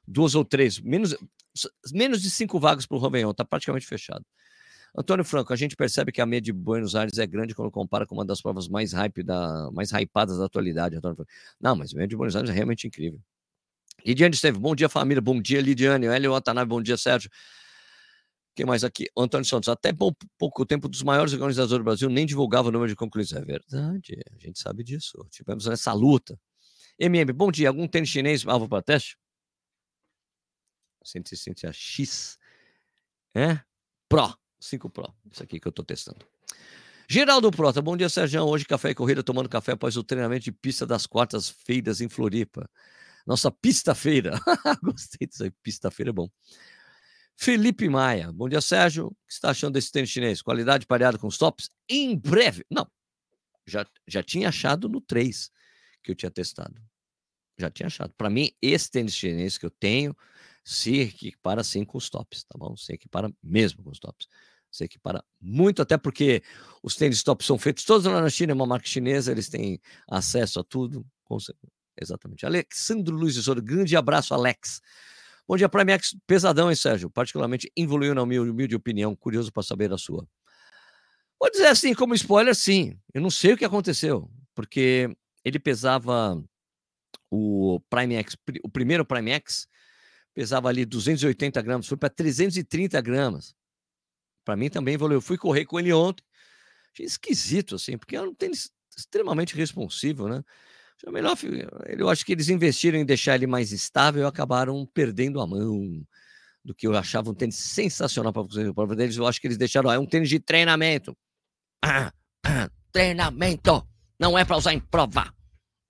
[0.05, 0.81] Duas ou três.
[0.81, 1.15] Menos,
[1.93, 3.33] menos de cinco vagas para o Réveillon.
[3.33, 4.25] Tá praticamente fechado.
[4.95, 8.05] Antônio Franco, a gente percebe que a média de Buenos Aires é grande quando compara
[8.05, 10.97] com uma das provas mais hype da, mais hypadas da atualidade.
[10.97, 11.31] Antônio Franco.
[11.59, 13.19] Não, mas a média de Buenos Aires é realmente incrível.
[14.05, 17.29] Lidiane esteve, bom dia família, bom dia Lidiane, Hélio Watanabe, bom dia Sérgio.
[18.53, 19.07] Quem mais aqui?
[19.17, 19.93] Antônio Santos, até
[20.37, 23.31] pouco tempo dos maiores organizadores do Brasil nem divulgava o número de concluídos.
[23.31, 25.25] É verdade, a gente sabe disso.
[25.29, 26.37] Tivemos essa luta.
[26.99, 27.69] MM, bom dia.
[27.69, 29.17] Algum tênis chinês alvo para teste?
[31.03, 32.37] 160 X.
[33.33, 33.59] É?
[34.09, 34.40] Pro.
[34.61, 35.13] 5 Pro.
[35.29, 36.25] Isso aqui que eu estou testando.
[37.09, 38.43] Geraldo Prota, bom dia, Sérgio.
[38.43, 42.69] Hoje, café e corrida, tomando café após o treinamento de pista das quartas-feiras em Floripa.
[43.25, 44.39] Nossa pista-feira.
[44.81, 46.29] Gostei disso aí, pista-feira é bom.
[47.35, 49.07] Felipe Maia, bom dia, Sérgio.
[49.07, 50.41] O que você está achando desse tênis chinês?
[50.41, 51.69] Qualidade pareada com os tops?
[51.89, 52.63] Em breve.
[52.69, 52.87] Não,
[53.67, 55.51] já, já tinha achado no 3
[56.03, 56.81] que eu tinha testado.
[57.57, 58.13] Já tinha achado.
[58.15, 60.15] Para mim, esse tênis chinês que eu tenho
[60.63, 62.75] se equipara sim com os tops, tá bom?
[62.77, 64.27] Se equipara mesmo com os tops
[64.71, 66.41] se equipara muito, até porque
[66.81, 69.79] os tênis top são feitos todos lá na China, é uma marca chinesa, eles têm
[70.09, 71.05] acesso a tudo.
[71.99, 72.45] Exatamente.
[72.45, 74.81] Alexandre Luiz de Souza, grande abraço, Alex.
[75.47, 77.09] Bom dia, Prime X, pesadão, hein, Sérgio?
[77.09, 80.25] Particularmente evoluiu na minha humilde opinião, curioso para saber a sua.
[81.39, 82.97] Vou dizer assim, como spoiler, sim.
[83.13, 86.41] Eu não sei o que aconteceu, porque ele pesava
[87.29, 89.67] o Prime X, o primeiro Prime X
[90.33, 93.53] pesava ali 280 gramas, foi para 330 gramas
[94.43, 95.21] para mim também evoluiu.
[95.21, 96.23] Fui correr com ele ontem.
[96.93, 100.43] Achei esquisito, assim, porque é um tênis extremamente responsivo, né?
[101.05, 101.35] É melhor,
[101.97, 106.05] eu acho que eles investiram em deixar ele mais estável e acabaram perdendo a mão
[106.63, 109.17] do que eu achava um tênis sensacional para fazer a prova deles.
[109.17, 111.17] Eu acho que eles deixaram, é um tênis de treinamento.
[111.83, 112.13] Ah,
[112.45, 113.87] ah, treinamento.
[114.19, 115.33] Não é para usar em prova.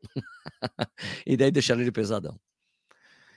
[1.25, 2.39] e daí deixaram ele pesadão.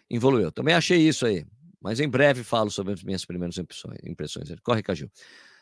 [0.09, 0.53] Evoluiu.
[0.53, 1.45] Também achei isso aí.
[1.85, 4.49] Mas em breve falo sobre as minhas primeiras impressões.
[4.63, 5.11] Corre, Caju.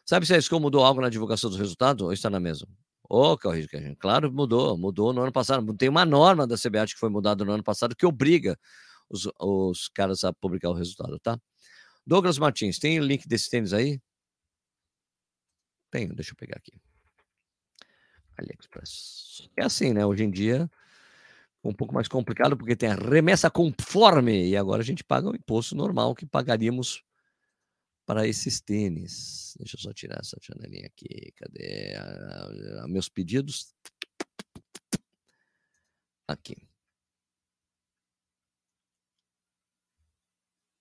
[0.06, 2.68] Sabe se a escola mudou algo na divulgação dos resultados ou está na mesma?
[3.10, 3.66] Ô, oh, Caju.
[3.98, 4.78] Claro, mudou.
[4.78, 5.74] Mudou no ano passado.
[5.74, 8.56] Tem uma norma da CBAT que foi mudada no ano passado que obriga
[9.10, 11.36] os, os caras a publicar o resultado, tá?
[12.06, 14.00] Douglas Martins, tem o link desse tênis aí?
[15.90, 16.80] Tenho, deixa eu pegar aqui.
[18.38, 19.48] AliExpress.
[19.56, 20.06] É assim, né?
[20.06, 20.70] Hoje em dia,
[21.64, 25.36] um pouco mais complicado, porque tem a remessa conforme, e agora a gente paga o
[25.36, 27.04] imposto normal que pagaríamos
[28.04, 29.54] para esses tênis.
[29.58, 31.32] Deixa eu só tirar essa janelinha aqui.
[31.36, 33.74] Cadê a, a, meus pedidos?
[36.26, 36.56] Aqui.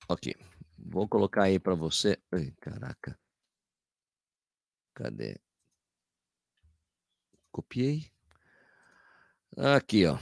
[0.08, 0.36] Ok.
[0.78, 2.18] Vou colocar aí para você.
[2.32, 3.18] Ai, caraca.
[4.94, 5.40] Cadê?
[7.52, 8.12] Copiei.
[9.58, 10.18] Aqui, ó.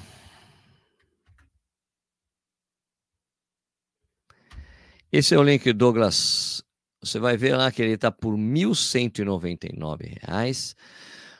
[5.11, 6.63] Esse é o link, Douglas.
[7.01, 10.75] Você vai ver lá que ele está por R$ 1.199.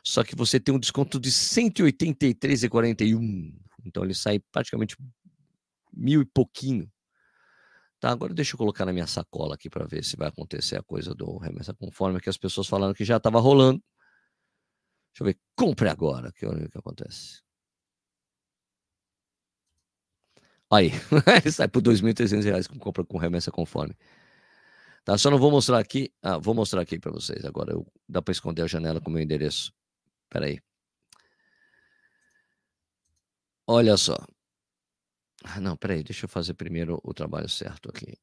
[0.03, 3.53] Só que você tem um desconto de R$ 183,41.
[3.85, 4.97] Então ele sai praticamente
[5.93, 6.91] mil e pouquinho.
[7.99, 10.83] Tá, agora deixa eu colocar na minha sacola aqui para ver se vai acontecer a
[10.83, 13.83] coisa do remessa conforme que as pessoas falaram que já estava rolando.
[15.13, 17.43] Deixa eu ver, compre agora, que é o que acontece.
[20.71, 20.91] Aí,
[21.51, 23.95] sai por R$ 2.300 com compra com remessa conforme.
[25.03, 26.13] Tá, só não vou mostrar aqui.
[26.21, 27.73] Ah, vou mostrar aqui para vocês agora.
[27.73, 29.73] Eu, dá para esconder a janela com o meu endereço.
[30.25, 30.59] Espera aí.
[33.67, 34.17] Olha só.
[35.43, 38.17] Ah, não, peraí, deixa eu fazer primeiro o trabalho certo aqui.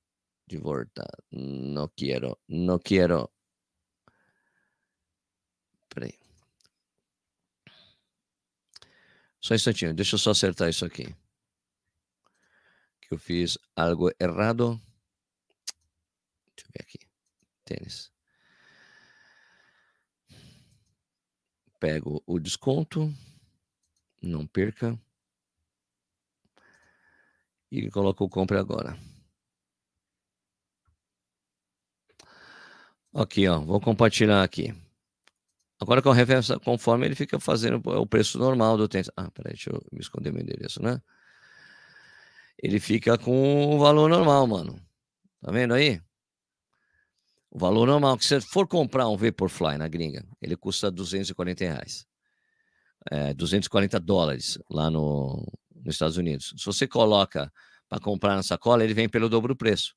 [0.47, 1.05] De volta.
[1.33, 3.29] Não quero, não quero.
[5.89, 6.15] Peraí.
[9.41, 11.15] Só um instantinho, deixa eu só acertar isso aqui.
[13.09, 14.81] Que eu fiz algo errado.
[16.57, 16.99] Deixa eu ver aqui.
[17.65, 18.13] Tênis.
[21.79, 23.13] Pego o desconto.
[24.23, 24.99] Não perca
[27.71, 28.97] e coloca o compre agora.
[33.15, 34.75] Aqui, ó, vou compartilhar aqui.
[35.81, 39.11] Agora com a reversa conforme ele fica fazendo o preço normal do tênis.
[39.17, 41.03] Ah, peraí, deixa eu me esconder meu endereço, né?
[42.63, 44.81] Ele fica com o valor normal, mano.
[45.41, 46.01] Tá vendo aí?
[47.51, 51.65] O valor normal, que se você for comprar um Vaporfly na gringa, ele custa 240
[51.65, 52.07] reais.
[53.11, 56.53] É, 240 dólares lá no, nos Estados Unidos.
[56.57, 57.53] Se você coloca
[57.89, 59.95] para comprar na sacola, ele vem pelo dobro do preço.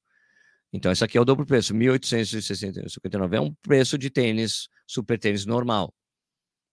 [0.71, 3.33] Então, esse aqui é o dobro preço, 1.859.
[3.33, 5.93] É um preço de tênis, super tênis normal.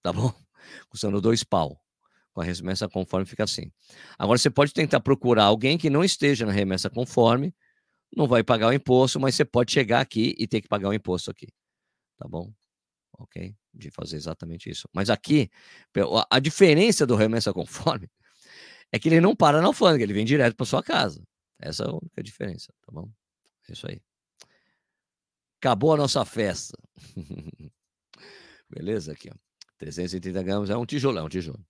[0.03, 0.33] Tá bom?
[0.91, 1.81] Custando dois pau.
[2.37, 3.73] Com a remessa conforme fica assim.
[4.19, 7.55] Agora, você pode tentar procurar alguém que não esteja na remessa conforme,
[8.15, 10.93] não vai pagar o imposto, mas você pode chegar aqui e ter que pagar o
[10.93, 11.47] imposto aqui.
[12.19, 12.53] Tá bom?
[13.19, 13.57] Ok?
[13.73, 14.87] De fazer exatamente isso.
[14.93, 15.49] Mas aqui,
[16.31, 18.07] a diferença do remessa conforme
[18.93, 21.27] é que ele não para na alfândega, ele vem direto para sua casa.
[21.59, 23.11] Essa é a única diferença, tá bom?
[23.67, 23.99] É isso aí.
[25.59, 26.77] Acabou a nossa festa.
[28.69, 29.13] Beleza?
[29.13, 29.37] Aqui, ó.
[29.79, 31.65] 330 gramas é um tijolo, é um tijolo.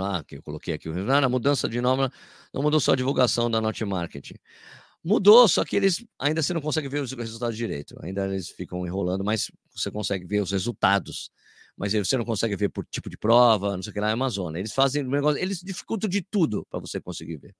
[0.00, 0.88] Ah, que eu coloquei aqui.
[0.88, 2.10] Ah, a mudança de nome
[2.52, 4.34] não mudou só a divulgação da Not Marketing.
[5.04, 7.96] Mudou, só que eles ainda você não consegue ver os resultados direito.
[8.02, 11.30] Ainda eles ficam enrolando, mas você consegue ver os resultados
[11.78, 14.58] mas você não consegue ver por tipo de prova, não sei o que lá, é.
[14.58, 17.54] Eles fazem negócio, eles dificultam de tudo para você conseguir ver.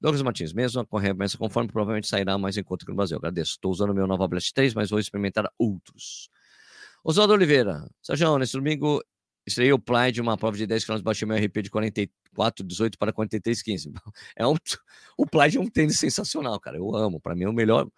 [0.00, 3.18] Douglas Martins, mesmo a remessa conforme, provavelmente sairá mais em conta que no Brasil.
[3.18, 3.52] Agradeço.
[3.52, 6.28] Estou usando o meu Nova Blast 3, mas vou experimentar outros.
[7.04, 9.02] Oswaldo Oliveira, Sérgio, nesse domingo
[9.46, 12.98] estreiei o Play de uma prova de 10 km, baixei meu RP de 44, 18
[12.98, 13.92] para 43, 15.
[14.36, 14.54] É um,
[15.18, 16.76] o Play é um tênis sensacional, cara.
[16.76, 17.20] Eu amo.
[17.20, 17.88] Para mim é o melhor.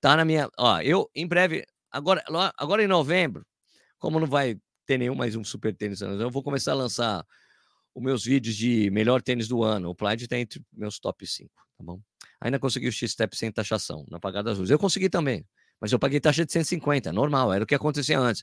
[0.00, 0.48] Tá na minha.
[0.58, 2.22] Ó, eu em breve, agora,
[2.56, 3.44] agora em novembro,
[3.98, 4.56] como não vai
[4.86, 6.00] ter nenhum mais um super tênis.
[6.00, 7.24] Eu vou começar a lançar
[7.94, 9.90] os meus vídeos de melhor tênis do ano.
[9.90, 12.00] O Plaid está entre meus top 5, tá bom?
[12.40, 14.70] Ainda consegui o X-Step sem taxação, na pagada das luzes.
[14.70, 15.44] Eu consegui também,
[15.80, 18.42] mas eu paguei taxa de 150, normal, era o que acontecia antes.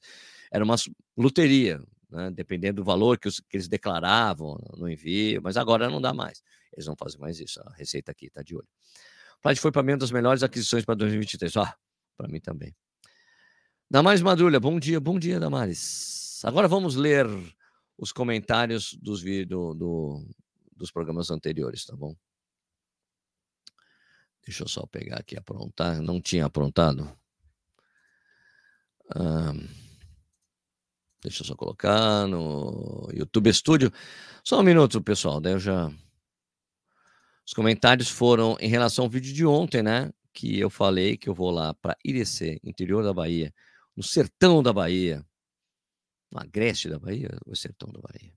[0.52, 0.76] Era uma
[1.16, 1.80] loteria,
[2.14, 2.32] né?
[2.32, 6.42] dependendo do valor que, os, que, eles declaravam no envio, mas agora não dá mais.
[6.72, 8.68] Eles não fazem mais isso, a receita aqui está de olho.
[9.42, 11.58] Plaid foi para mim uma das melhores aquisições para 2023.
[11.58, 11.76] Ah,
[12.16, 12.74] para mim também.
[13.90, 16.42] Damares Madrulha, bom dia, bom dia, Damares.
[16.46, 17.28] Agora vamos ler
[17.98, 20.28] os comentários dos, do, do,
[20.76, 22.16] dos programas anteriores, tá bom?
[24.46, 26.02] Deixa eu só pegar aqui aprontar.
[26.02, 27.16] Não tinha aprontado.
[31.24, 33.92] Deixa eu só colocar no YouTube Studio.
[34.44, 35.40] Só um minuto, pessoal.
[35.40, 35.90] Daí eu já.
[37.48, 40.12] Os comentários foram em relação ao vídeo de ontem, né?
[40.34, 43.54] Que eu falei que eu vou lá para Irecê, interior da Bahia,
[43.96, 45.26] no sertão da Bahia,
[46.30, 48.34] no agreste da Bahia, o sertão da Bahia.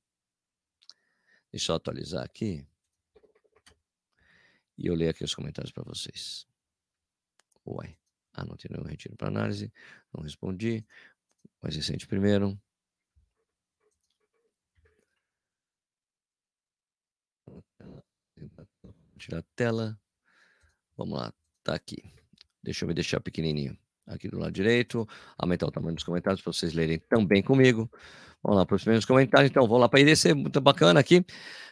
[1.50, 2.64] Deixa eu atualizar aqui.
[4.78, 6.46] E eu leio aqui os comentários para vocês.
[7.64, 7.96] Uai.
[8.32, 9.72] Ah, não tem nenhum retiro para análise.
[10.12, 10.86] Não respondi.
[11.62, 12.60] Mais recente primeiro.
[19.18, 19.98] Tirar a tela.
[20.96, 21.32] Vamos lá.
[21.62, 21.96] Tá aqui.
[22.62, 23.76] Deixa eu me deixar pequenininho.
[24.06, 25.06] Aqui do lado direito.
[25.36, 27.90] Aumentar o tamanho dos comentários para vocês lerem também comigo.
[28.46, 29.50] Vamos lá para os primeiros comentários.
[29.50, 31.24] Então, vou lá para IDC, muito bacana aqui.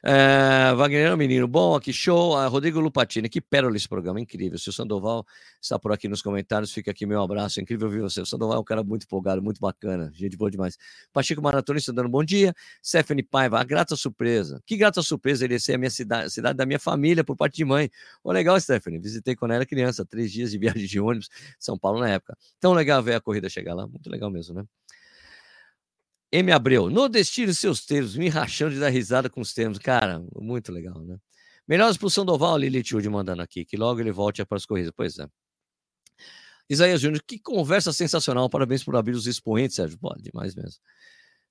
[0.03, 2.37] É, Wagner, menino bom, aqui show.
[2.37, 4.59] Ah, Rodrigo Lupatini, que pérola esse programa, incrível.
[4.59, 5.25] Se o Sandoval
[5.63, 7.61] está por aqui nos comentários, fica aqui meu abraço.
[7.61, 8.21] Incrível ouvir você.
[8.21, 10.11] O Sandoval é um cara muito empolgado, muito bacana.
[10.13, 10.77] Gente boa demais.
[11.13, 12.53] Pachico Maratonista dando bom dia.
[12.85, 14.61] Stephanie Paiva, a grata surpresa.
[14.67, 17.65] Que grata surpresa ser a minha cidade, a cidade da minha família, por parte de
[17.65, 17.89] mãe.
[18.25, 18.99] Oh, legal, Stephanie.
[18.99, 22.37] Visitei quando era criança, três dias de viagem de ônibus, São Paulo na época.
[22.59, 23.87] Tão legal ver a corrida chegar lá.
[23.87, 24.65] Muito legal mesmo, né?
[26.35, 26.51] M.
[26.51, 29.79] Abreu, nordestino seus termos, me rachando de dar risada com os termos.
[29.79, 31.17] Cara, muito legal, né?
[31.67, 34.91] Melhoras para o Sandoval, Lilith Wood mandando aqui, que logo ele volte para as corridas.
[34.97, 35.29] Pois é.
[36.69, 38.51] Isaías Júnior, que conversa sensacional.
[38.51, 39.97] Parabéns por abrir os expoentes, Sérgio.
[39.97, 40.81] Pô, demais mesmo.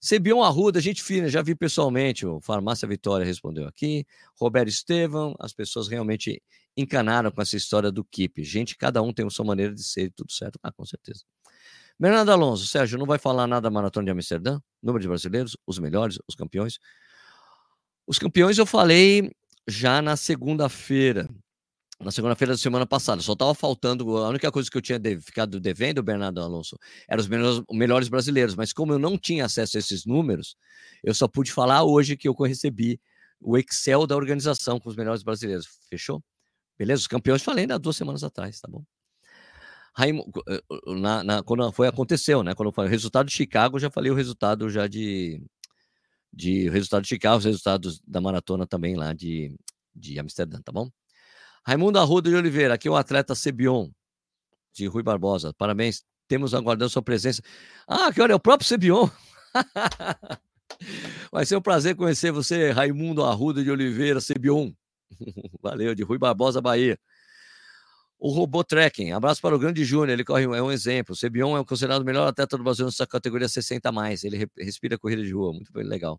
[0.01, 2.25] Cebion Arruda, gente fina, já vi pessoalmente.
[2.25, 4.05] O Farmácia Vitória respondeu aqui.
[4.37, 6.43] Roberto Estevam, as pessoas realmente
[6.75, 8.43] encanaram com essa história do Keep.
[8.43, 10.59] Gente, cada um tem a sua maneira de ser e tudo certo.
[10.61, 11.23] Ah, com certeza.
[11.99, 14.59] Bernardo Alonso, Sérgio, não vai falar nada da maratona de Amsterdã?
[14.81, 16.79] Número de brasileiros, os melhores, os campeões.
[18.05, 19.31] Os campeões eu falei
[19.67, 21.29] já na segunda-feira.
[21.99, 23.21] Na segunda-feira da semana passada.
[23.21, 24.17] Só estava faltando.
[24.17, 26.77] A única coisa que eu tinha ficado devendo, Bernardo Alonso,
[27.07, 28.55] eram os melhores, melhores brasileiros.
[28.55, 30.57] Mas como eu não tinha acesso a esses números,
[31.03, 32.99] eu só pude falar hoje que eu recebi
[33.39, 35.67] o Excel da organização com os melhores brasileiros.
[35.89, 36.21] Fechou?
[36.77, 37.01] Beleza?
[37.01, 38.83] Os campeões falei ainda duas semanas atrás, tá bom?
[39.95, 40.61] Raimundo, eh,
[40.99, 42.55] na, na, quando foi aconteceu, né?
[42.55, 45.41] Quando foi o resultado de Chicago, já falei o resultado já de
[46.33, 49.55] de resultado de Chicago, os resultados da maratona também lá de,
[49.95, 50.89] de Amsterdã, tá bom?
[51.65, 53.89] Raimundo Arruda de Oliveira, aqui é o atleta Sebion,
[54.73, 55.53] de Rui Barbosa.
[55.53, 57.41] Parabéns, temos aguardando sua presença.
[57.87, 59.07] Ah, que olha, é o próprio Sebion.
[61.31, 64.71] Vai ser um prazer conhecer você, Raimundo Arruda de Oliveira, Sebion.
[65.61, 66.99] Valeu, de Rui Barbosa, Bahia.
[68.25, 71.11] O robô trekking, abraço para o grande Júnior, ele corre, é um exemplo.
[71.11, 74.23] O Sebion é considerado o melhor atleta do Brasil nessa categoria 60 mais.
[74.23, 76.17] Ele respira corrida de rua, muito legal.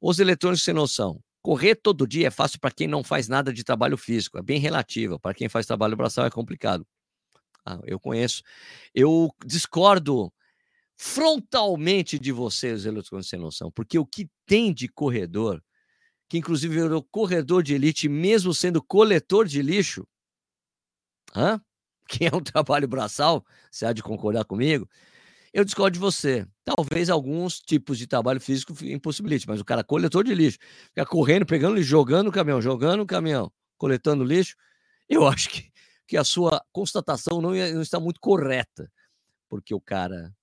[0.00, 1.20] Os eletrônicos sem noção.
[1.42, 4.60] Correr todo dia é fácil para quem não faz nada de trabalho físico, é bem
[4.60, 5.18] relativo.
[5.18, 6.86] Para quem faz trabalho braçal é complicado.
[7.66, 8.44] Ah, eu conheço.
[8.94, 10.32] Eu discordo
[10.96, 15.60] frontalmente de vocês, eletrônicos sem noção, porque o que tem de corredor,
[16.28, 20.06] que inclusive virou corredor de elite, mesmo sendo coletor de lixo,
[21.34, 21.60] Hã?
[22.06, 24.86] Que é um trabalho braçal, você há de concordar comigo.
[25.54, 26.46] Eu discordo de você.
[26.64, 31.46] Talvez alguns tipos de trabalho físico impossibilite, mas o cara coletor de lixo, fica correndo,
[31.46, 34.54] pegando lixo, jogando o caminhão, jogando o caminhão, coletando lixo,
[35.08, 35.72] eu acho que,
[36.06, 38.90] que a sua constatação não, não está muito correta,
[39.48, 40.34] porque o cara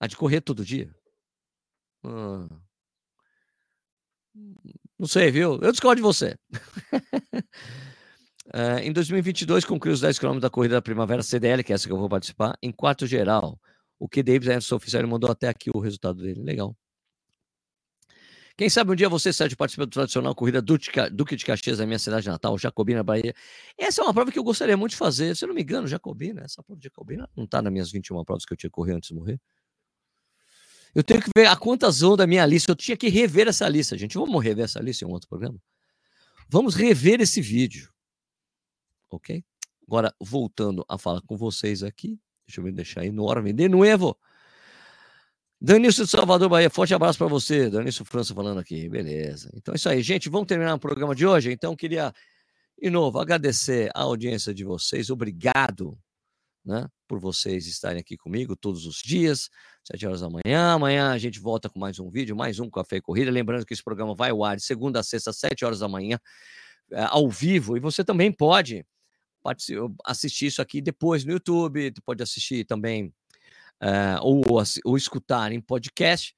[0.00, 0.94] há de correr todo dia.
[2.04, 2.48] Hum.
[4.98, 5.58] Não sei, viu?
[5.62, 6.36] Eu discordo de você.
[8.54, 11.88] Uh, em 2022, concluiu os 10 km da corrida da Primavera CDL, que é essa
[11.88, 13.60] que eu vou participar, em quarto geral.
[13.98, 16.40] O que Davis Anderson oficial mandou até aqui o resultado dele.
[16.40, 16.76] Legal.
[18.56, 21.98] Quem sabe um dia você, Sérgio, participa do tradicional corrida Duque de Caxias, na minha
[21.98, 23.34] cidade natal, Jacobina, Bahia.
[23.76, 25.34] Essa é uma prova que eu gostaria muito de fazer.
[25.34, 28.24] Se eu não me engano, Jacobina, essa prova de Jacobina não está nas minhas 21
[28.24, 29.40] provas que eu tinha correr antes de morrer.
[30.94, 32.70] Eu tenho que ver a quantas vão da minha lista.
[32.70, 34.16] Eu tinha que rever essa lista, gente.
[34.16, 35.58] Vamos rever essa lista em um outro programa?
[36.48, 37.92] Vamos rever esse vídeo
[39.10, 39.44] ok?
[39.86, 44.18] Agora, voltando a falar com vocês aqui, deixa eu me deixar enorme de novo.
[45.60, 47.70] Danício de Salvador, Bahia, forte abraço para você.
[47.70, 49.50] Danício França falando aqui, beleza.
[49.54, 50.28] Então é isso aí, gente.
[50.28, 51.50] Vamos terminar o programa de hoje.
[51.50, 52.12] Então, queria,
[52.80, 55.08] de novo, agradecer a audiência de vocês.
[55.08, 55.98] Obrigado
[56.64, 59.50] né, por vocês estarem aqui comigo todos os dias,
[59.82, 60.74] sete horas da manhã.
[60.74, 63.30] Amanhã a gente volta com mais um vídeo, mais um Café e Corrida.
[63.30, 66.18] Lembrando que esse programa vai ao ar de segunda a sexta, sete horas da manhã,
[66.90, 67.76] eh, ao vivo.
[67.76, 68.84] E você também pode
[70.04, 73.12] assistir isso aqui depois no YouTube, pode assistir também
[73.82, 74.42] uh, ou,
[74.84, 76.34] ou escutar em podcast.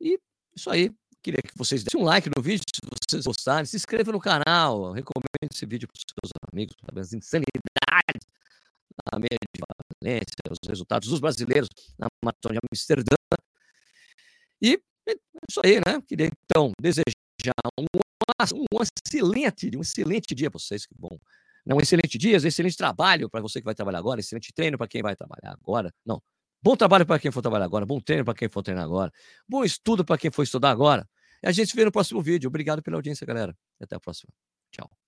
[0.00, 0.18] E
[0.56, 0.90] isso aí.
[1.22, 4.92] Queria que vocês dessem um like no vídeo, se vocês gostarem, se inscreva no canal,
[4.92, 8.28] recomende esse vídeo para os seus amigos, para as insanidades
[9.10, 9.62] da média de
[10.02, 13.16] Valência, os resultados dos brasileiros na maratona de Amsterdã.
[14.60, 14.78] E
[15.08, 15.14] é
[15.48, 15.98] isso aí, né?
[16.06, 17.04] Queria então desejar
[17.80, 17.86] um,
[18.52, 21.18] um excelente, um excelente dia para vocês, que bom.
[21.66, 24.86] Um excelente dia, um excelente trabalho para você que vai trabalhar agora, excelente treino para
[24.86, 25.92] quem vai trabalhar agora.
[26.04, 26.22] Não,
[26.62, 29.10] bom trabalho para quem for trabalhar agora, bom treino para quem for treinar agora,
[29.48, 31.08] bom estudo para quem for estudar agora.
[31.42, 32.48] E a gente se vê no próximo vídeo.
[32.48, 33.54] Obrigado pela audiência, galera.
[33.80, 34.32] Até a próxima.
[34.70, 35.03] Tchau.